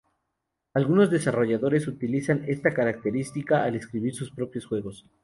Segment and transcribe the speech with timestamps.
[0.73, 5.05] Algunos desarrolladores utilizan esta característica al escribir sus propios juegos.